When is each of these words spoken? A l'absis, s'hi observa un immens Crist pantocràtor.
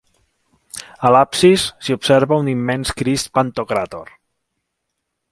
A 1.09 1.09
l'absis, 1.15 1.65
s'hi 1.87 1.95
observa 1.97 2.39
un 2.43 2.49
immens 2.53 2.93
Crist 3.01 3.29
pantocràtor. 3.39 4.09